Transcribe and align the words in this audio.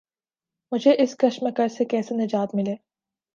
مجھے 0.71 0.95
اس 0.99 1.15
کشمکش 1.15 1.71
سے 1.71 1.85
کیسے 1.85 2.15
نجات 2.15 2.55
ملے؟ 2.55 2.75